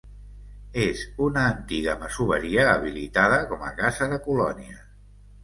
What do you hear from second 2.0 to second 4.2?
masoveria habilitada com a casa